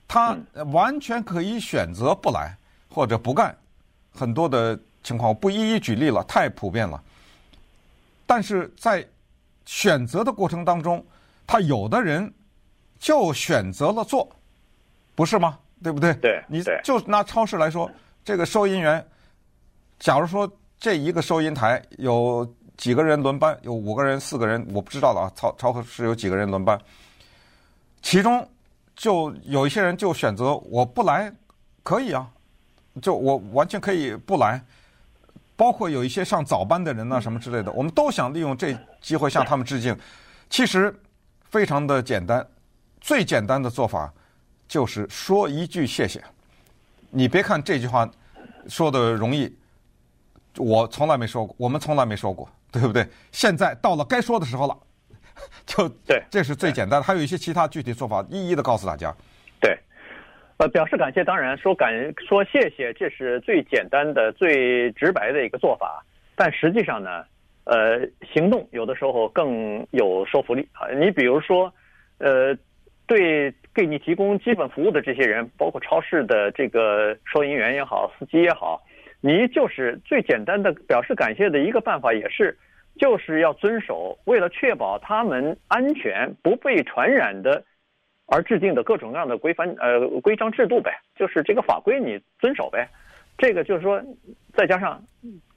[0.08, 0.36] 他
[0.74, 2.58] 完全可以选择不来
[2.90, 3.56] 或者不干，
[4.12, 7.00] 很多的情况我不一一举例了，太普遍了。
[8.26, 9.08] 但是在
[9.68, 11.06] 选择的过程当中，
[11.46, 12.34] 他有的人
[13.00, 14.30] 就选择了做，
[15.16, 15.58] 不是吗？
[15.82, 16.14] 对不对？
[16.16, 17.90] 对，你就拿超市来说，
[18.24, 19.04] 这个收银员，
[19.98, 20.48] 假如说
[20.80, 22.48] 这一个收银台有。
[22.80, 25.32] 几个人轮班，有五个人、四个人，我不知道了啊。
[25.36, 26.80] 超超市有几个人轮班，
[28.02, 28.50] 其中
[28.96, 31.30] 就有一些人就选择我不来，
[31.84, 32.26] 可以啊，
[33.02, 34.64] 就我完全可以不来。
[35.58, 39.94] 包括有一些上早班的人呢，什么之类的，我们都想利用这机会向他们致敬。
[40.50, 40.98] 其实
[41.50, 42.48] 非常的简单，
[43.02, 44.14] 最简单的做法
[44.68, 46.24] 就是说一句谢谢。
[47.10, 48.10] 你别看这句话
[48.68, 49.54] 说的容易，
[50.58, 52.50] 我从来没说过，我们从来没说过。
[52.72, 53.04] 对不对？
[53.32, 54.78] 现在到了该说的时候了，
[55.66, 57.02] 就对，这是最简单的。
[57.02, 59.12] 还有一些其他具体做法，一一的告诉大家。
[59.60, 59.76] 对，
[60.58, 61.92] 呃，表示感谢，当然说感
[62.28, 66.06] 说谢谢，这是最简单的、最直白的一个做法。
[66.36, 67.26] 但实际上呢，
[67.64, 70.88] 呃，行动有的时候更有说服力啊。
[70.90, 71.74] 你比如说，
[72.20, 72.56] 呃，
[73.10, 78.80] 对给你提供基本服务的这些人，包括超市的这个收银员也好，司机也好。
[79.20, 82.56] 你就是最简单的表示感谢的一个办法，也是，
[83.00, 87.64] 就是要遵守，为了确保他们安全不被传染的
[88.28, 92.88] 而制定的各种各样的规范呃规章制度呗，就是这个法规你遵守呗。
[93.40, 94.00] 这个就是说，
[94.54, 95.02] 再加上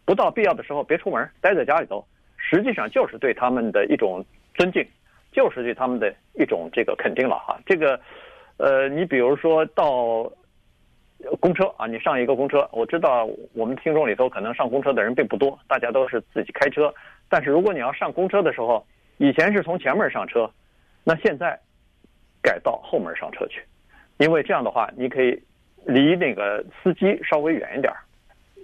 [0.06, 2.02] 不到必要的时候别出门，待在家里头，
[2.38, 4.82] 实际上就是对他们的一种尊敬，
[5.32, 7.58] 就是对他们的一种这个肯定了哈。
[7.66, 7.98] 这个，
[8.58, 10.30] 呃，你比如说到
[11.40, 16.94] 公车啊，你上一个公车，我知道我们听众里头可能上公车的人并不多，大家都是自己开车。
[17.28, 20.48] 但是如果你要上公车的时候，以前是从前门上车，
[21.02, 21.58] 那现在
[22.40, 23.62] 改到后门上车去，
[24.18, 25.42] 因为这样的话，你可以。
[25.84, 27.98] 离那个司机稍微远一点儿，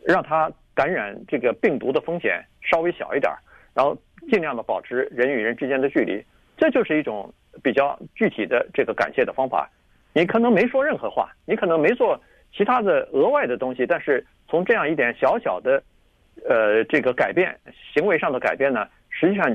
[0.07, 3.37] 让他感染这个病毒的风险稍微小一点儿，
[3.75, 3.93] 然后
[4.31, 6.25] 尽量的保持人与人之间的距离，
[6.59, 9.71] 这就是一种比较具体的这个感谢的方法。
[10.13, 12.21] 你可能没说任何话，你可能没做
[12.55, 15.83] 其他的额外的东西，但是从这样一点小小的，
[16.47, 17.59] 呃，这个改变
[17.95, 19.47] 行为上的改变呢，实际上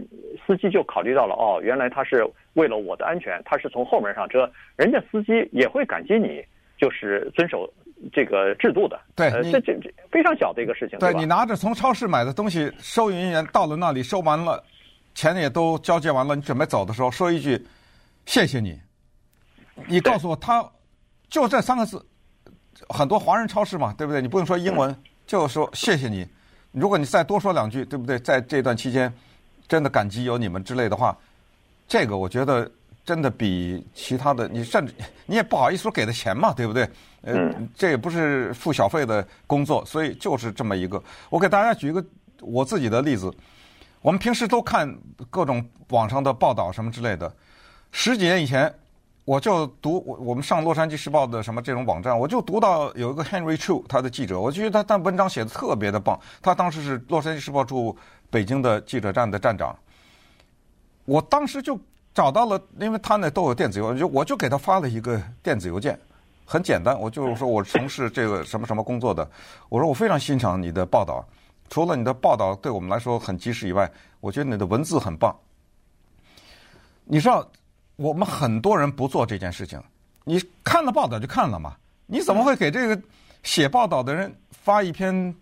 [0.48, 6.44] 司机就考虑到了，哦，原来他是为了我的安全，他是从后门上车，人家司机也会感激你。
[6.76, 7.72] 就是遵守
[8.12, 11.00] 这个制度的，对，呃、这这这非常小的一个事情。
[11.00, 14.62] 对，你拿着从超市买的东西，收银员到了那里收完了，
[15.14, 17.68] 钱也都交接完了，你准备走的时候说一句
[18.26, 18.80] “谢谢你”，
[19.88, 20.64] 你告诉我他
[21.30, 22.06] 就这三个字，
[22.90, 24.22] 很多华人超市嘛，对不对？
[24.22, 26.28] 你不用说英文，嗯、就说谢谢你。
[26.72, 28.18] 如果你再多说两句，对不对？
[28.20, 29.14] 在这段期间，
[29.68, 31.18] 真的感激有你们之类的话，
[31.88, 32.70] 这个我觉得。
[33.06, 34.94] 真的比其他的，你甚至
[35.26, 36.90] 你也不好意思说给的钱嘛，对不对？
[37.24, 41.04] 呃，这也不是付小费的工作，所以就是这么一个。
[41.30, 42.02] 我给大家举一个
[42.40, 43.30] 我自己的例子，
[44.04, 44.96] 我们平时都看
[45.32, 47.34] 各种网上的报道什么之类的。
[47.92, 48.72] 十几年以前，
[49.26, 56.20] 我就读我我们上《洛杉矶时报》的什么这种网站，我就读到有一个 Henry Chu 他的记者，我觉得他但文章写的特别的棒。
[56.42, 57.98] 他当时是《洛杉矶时报》驻
[58.30, 59.76] 北京的记者站的站长，
[61.06, 61.80] 我当时就。
[62.16, 66.00] 找到了，因为他那都有电子邮件，就我就给他发了一个电子邮件，
[66.46, 69.28] 很简单，我就说我从事这个什么什么工作的，
[69.68, 71.26] 我说我非常欣赏你的报道，
[71.70, 75.36] 除了你的报道对我们来说很及时以外，我觉得你的文字很棒。
[77.06, 77.46] 你知道，
[77.96, 79.82] 我们很多人不做这件事情，
[80.24, 83.02] 你看了报道就看了嘛，你怎么会给这个
[83.44, 85.36] 写报道的人发一篇，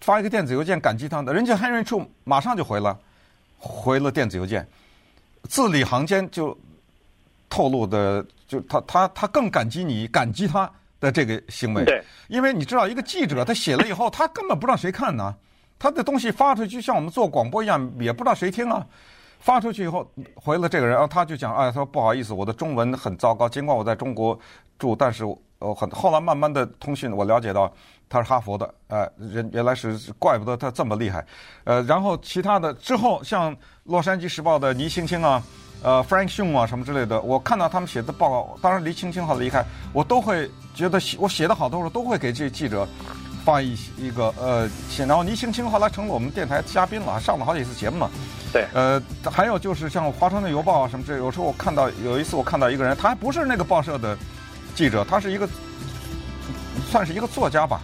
[0.00, 1.32] 发一个电子邮件感激他的？
[1.32, 2.98] 人家 Henry Chu 马上就回了，
[3.58, 4.66] 回了电子邮件。
[5.48, 6.56] 字里行间就
[7.50, 10.70] 透露的，就他他他更感激你，感激他
[11.04, 11.84] 的这个行为。
[11.84, 15.32] 对，因为你知道，一个记者他写了以后，他根本不知道谁看呢。
[15.78, 18.84] 他的东西发出去，像我们做广播一样，也不知道谁听啊。
[19.38, 23.46] 发出去以后，回了这个人，然后他就讲，哎，他说不好意思，我的中文很糟糕。
[23.46, 24.38] 尽管我在中国
[24.78, 27.70] 住，但是我很后来慢慢的通讯，我了解到
[28.08, 31.24] 他是哈佛的，哎，人原来是怪不得他这么厉害。
[31.64, 33.54] 呃，然后其他的之后像。
[33.84, 35.42] 洛杉矶时报的倪青青啊，
[35.84, 42.88] 呃，Frank Shum 啊，什么之类的，我看到他们写的报告，当然离青青好离开，我都会觉得写我写的好多，时候都会给这记者
[43.44, 45.04] 发一一个呃写。
[45.04, 48.10] 然后倪青青后来成了我们电台嘉宾了，上了好几次节目嘛。
[48.50, 48.66] 对。
[48.72, 54.16] 呃，还有就是像华盛顿邮报啊什么这，有时候我看到有一次我看到一个人，他还不是那个报社的
[54.74, 55.46] 记者，他是一个
[56.90, 57.82] 算是一个作家吧，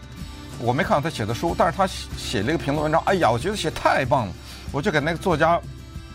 [0.58, 4.32] 我没看到他写的书，但是他写了一个评论文章，哎呀，我觉得写太棒了，
[4.72, 5.60] 我就给那个作家。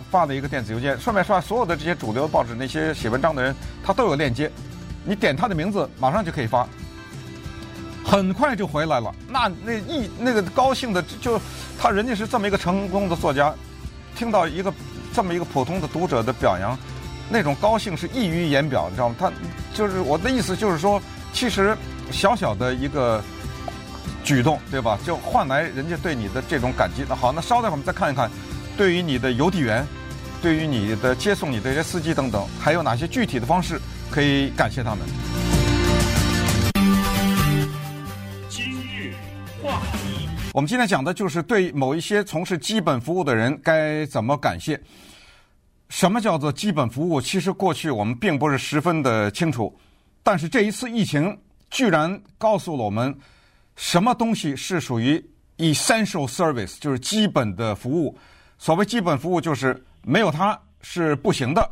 [0.09, 4.51] 发的一个电子邮件，顺便说，所有的这些主流报纸那些写文章的人，他都有链接，
[5.03, 6.67] 你点他的名字，马上就可以发，
[8.05, 9.13] 很快就回来了。
[9.27, 11.39] 那那一那个高兴的，就
[11.79, 13.53] 他人家是这么一个成功的作家，
[14.15, 14.73] 听到一个
[15.13, 16.77] 这么一个普通的读者的表扬，
[17.29, 19.15] 那种高兴是溢于言表，你知道吗？
[19.17, 19.31] 他
[19.73, 21.01] 就是我的意思，就是说，
[21.33, 21.75] 其实
[22.11, 23.21] 小小的一个
[24.23, 24.97] 举动，对吧？
[25.05, 27.03] 就换来人家对你的这种感激。
[27.09, 28.29] 那好，那稍待会儿我们再看一看，
[28.77, 29.85] 对于你的邮递员。
[30.41, 34.99] 对于你的接送你的这些司机等等，还有哪些具体的方式可以感谢他们？
[38.47, 39.15] 今日
[39.63, 44.79] 话题，我们今天讲的就是对某一些从事基本服务的人该怎么感谢。
[45.89, 47.19] 什么叫做基本服务？
[47.19, 49.75] 其实过去我们并不是十分的清楚，
[50.21, 51.35] 但是这一次疫情
[51.71, 53.17] 居然告诉了我们，
[53.75, 55.17] 什么东西是属于
[55.57, 58.15] essential service，就是基本的服务。
[58.57, 59.81] 所谓基本服务，就是。
[60.07, 61.67] 没有它是不行的。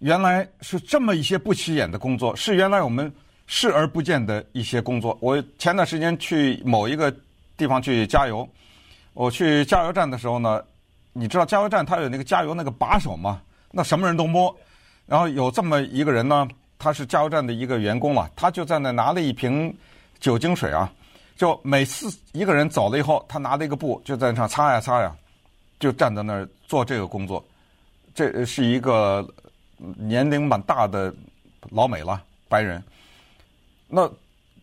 [0.00, 3.08] 原来是这么一些不起眼的工作，是原来我们
[3.46, 5.16] 视而不见的一些工作。
[5.20, 7.14] 我前段时间去某一个
[7.56, 8.44] 地方去加油，
[9.12, 10.60] 我去加油站的时候呢，
[11.12, 13.40] 你知道加油站它有那个加油那个把手吗？
[13.70, 14.52] 那什么人都摸。
[15.06, 19.72] 然后有这么一个人呢，他是加油站的一个员工嘛，他就在那拿了一瓶
[20.18, 20.92] 酒精水啊，
[21.36, 25.14] 就每次一个人走了以后，他拿了一个布就在那擦呀擦呀。
[25.78, 27.44] 就站在那儿做这个工作，
[28.14, 29.26] 这是一个
[29.76, 31.14] 年龄蛮大的
[31.70, 32.82] 老美了，白人。
[33.88, 34.10] 那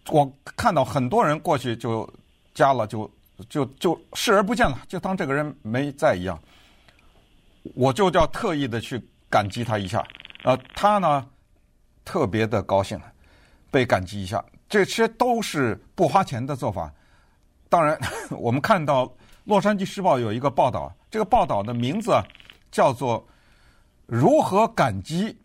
[0.07, 2.11] 我看到很多人过去就
[2.53, 3.09] 加了，就
[3.49, 6.39] 就就视而不见了，就当这个人没在一样。
[7.75, 8.99] 我就叫特意的去
[9.29, 10.03] 感激他一下，
[10.43, 11.27] 呃，他呢
[12.03, 12.99] 特别的高兴，
[13.69, 16.91] 被感激一下，这些都是不花钱的做法。
[17.69, 17.97] 当然，
[18.31, 19.05] 我们看到
[19.51, 22.13] 《洛杉矶时报》有一个报道，这个报道的名字
[22.71, 23.19] 叫做
[24.05, 25.37] 《如何感激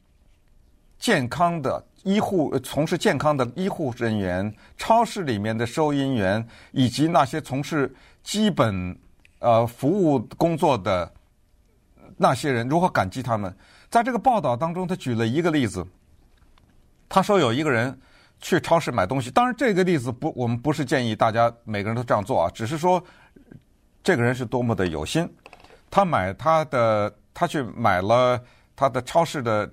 [0.96, 7.92] 健康的医护从事健康的医护人员、超市里面的收银员以及那些从事
[8.22, 8.96] 基本
[9.40, 11.12] 呃服务工作的
[12.16, 13.50] 那些人，如何感激他们》。
[13.90, 15.84] 在这个报道当中，他举了一个例子，
[17.08, 17.98] 他说有一个人。
[18.38, 23.02] 去超市买东西，当然这个例子不，我们不是建议大家每个人都这样做啊，只是说
[24.06, 25.28] 这个人是多么的有心。
[25.90, 28.40] 他买他的，他去买了
[28.76, 29.68] 他的超市的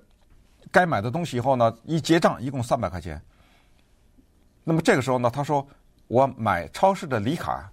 [0.72, 3.22] 该买的东西以后呢，一结账一共三百块钱。
[4.64, 5.64] 那么这个时候呢，他说
[6.08, 7.72] 我买超市的礼卡，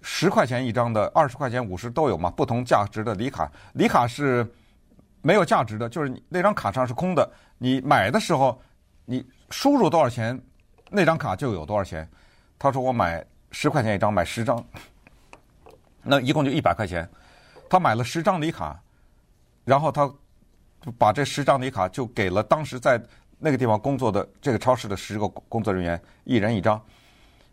[0.00, 3.50] 十块钱一张的，二十块钱、五十都有嘛，不同价值的礼卡。
[3.72, 4.48] 礼卡是
[5.22, 7.28] 没有价值的，就是那张卡上是空的。
[7.58, 8.62] 你买的时候，
[9.04, 9.26] 你。
[9.50, 10.38] 输入多少钱，
[10.90, 12.06] 那张卡就有多少钱。
[12.58, 14.62] 他说我买十块钱一张，买十张，
[16.08, 17.08] 那一共就一百块钱。
[17.68, 18.80] 他买了十张礼卡，
[19.64, 20.10] 然后他
[20.96, 23.00] 把这十张礼卡就给了当时在
[23.38, 26.80] 那个地方工作的这个超市的十个工作人员，一人一张。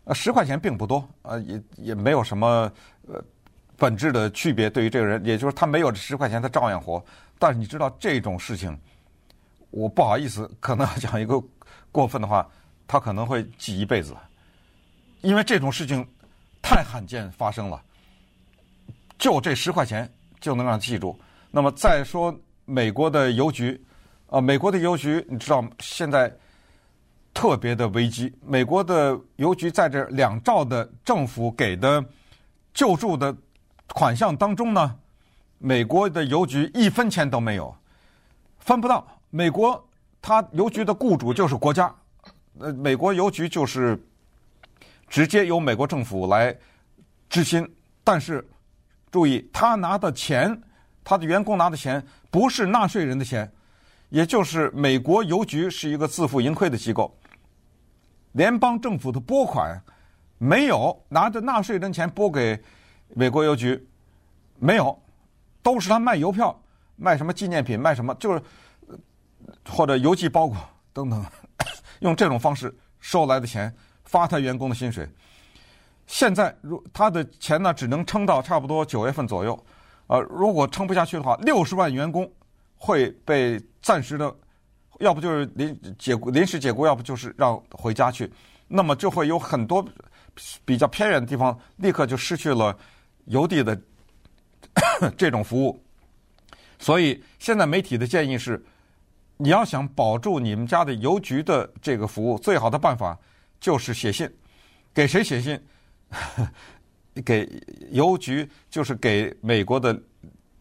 [0.04, 2.70] 呃，十块钱并不多，呃，也也没有什么
[3.06, 3.22] 呃
[3.76, 4.70] 本质的区别。
[4.70, 7.04] 对于这个人，也就是他没有这十块钱，他照样活。
[7.38, 8.78] 但是你知道这种事情，
[9.70, 11.42] 我不好意思，可能要讲一个。
[11.92, 12.46] 过分的话，
[12.86, 14.14] 他可能会记一辈子，
[15.22, 16.06] 因为这种事情
[16.60, 17.82] 太罕见发生了。
[19.18, 20.10] 就这十块钱
[20.40, 21.18] 就能让记住。
[21.50, 23.80] 那么再说美国的邮局，
[24.28, 26.32] 啊，美国的邮局，你知道现在
[27.32, 28.32] 特别的危机。
[28.44, 32.04] 美国的邮局在这两兆的政府给的
[32.74, 33.34] 救助的
[33.88, 34.96] 款项当中呢，
[35.58, 37.74] 美国的邮局一分钱都没有，
[38.58, 39.06] 分不到。
[39.30, 39.82] 美国。
[40.22, 41.94] 他邮局的雇主就是国家，
[42.58, 43.96] 呃，美国邮局就是
[45.06, 46.52] 直接由美国政府来
[47.30, 47.64] 支薪，
[48.02, 48.44] 但是
[49.10, 50.60] 注意，他拿的钱，
[51.02, 53.50] 他的员工拿的钱不是纳税人的钱，
[54.08, 57.16] 也就是美国邮局是一个自负盈亏的机构，
[58.32, 59.80] 联邦政府的拨款
[60.38, 62.60] 没有拿着纳税人钱拨给
[63.14, 63.86] 美国邮局，
[64.58, 64.98] 没有，
[65.62, 66.58] 都是他卖邮票、
[66.96, 68.42] 卖什么纪念品、卖什么，就是。
[69.68, 70.56] 或者邮寄包裹
[70.92, 71.24] 等等，
[72.00, 73.72] 用这种方式收来的钱
[74.04, 75.08] 发他员工的薪水。
[76.06, 79.58] 现在如他的钱呢，只能撑到差不多九月份左右。
[80.06, 82.30] 呃，如果撑不下去的话，六十万员工
[82.76, 84.34] 会被暂时的，
[85.00, 88.30] 要不就是临解雇、临时解雇，要不就是让回家去。
[88.68, 89.84] 那么就会有很多
[90.64, 92.76] 比较偏远的地方立刻就失去了
[93.26, 93.80] 邮递的
[95.16, 95.82] 这种服务。
[96.78, 98.64] 所以现在媒体的建议是。
[99.38, 103.14] 你要想保住你们家的邮局的这个服务，最好的办法
[103.60, 104.26] 就是写信。
[104.94, 105.62] 给谁写信？
[107.24, 107.48] 给
[107.90, 109.98] 邮局，就是给美国的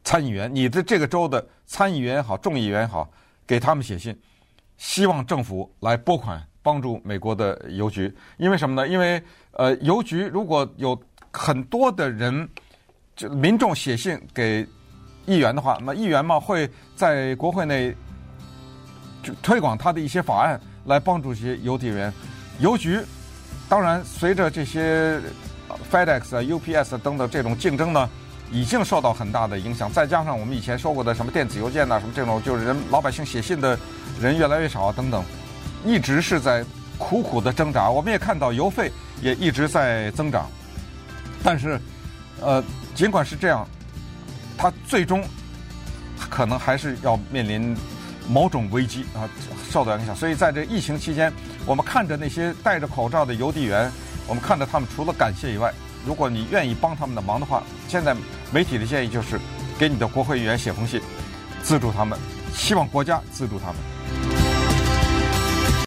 [0.04, 0.54] 参议员。
[0.54, 3.10] 你的这个州的参议员也好，众议员也好，
[3.46, 4.18] 给他们写信，
[4.78, 8.14] 希望政府来拨款帮助美国的邮局。
[8.38, 8.88] 因为什么呢？
[8.88, 9.22] 因为
[9.52, 11.00] 呃，邮局如果有
[11.32, 12.48] 很多的人，
[13.16, 14.66] 就民众写信给
[15.26, 17.96] 议员的话，那议员嘛会在国会内。
[19.42, 22.14] 推广他的一些法案来帮助一些邮递员、
[22.60, 23.00] 邮局。
[23.68, 25.20] 当然，随着这些
[25.92, 28.10] FedEx、UPS 等等这种竞争呢，
[28.52, 29.92] 已经受到很大的影响。
[29.92, 33.78] 再加上我们以前说过的什么电子邮件呐、什么这种就是人老百姓写信的
[34.22, 35.24] 人越来越少等等，
[35.84, 36.64] 一直是在
[36.98, 37.90] 苦苦的挣扎。
[37.90, 38.92] 我们也看到邮费
[39.22, 40.48] 也一直在增长。
[41.44, 41.80] 但是，
[42.42, 42.64] 呃，
[42.94, 43.68] 尽管是这样，
[44.58, 45.24] 它最终
[46.30, 47.76] 可能还是要面临。
[48.28, 49.30] 某种危机啊，
[49.70, 51.32] 受到影响，所以在这疫情期间，
[51.66, 53.92] 我们看着那些戴着口罩的邮递员，
[54.28, 55.74] 我们看着他们，除了感谢以外，
[56.06, 58.16] 如果你愿意帮他们的忙的话，现在
[58.52, 59.40] 媒体的建议就是
[59.78, 61.02] 给你的国会议员写封信，
[61.62, 62.18] 资助他们，
[62.54, 63.95] 希望国家资助他们。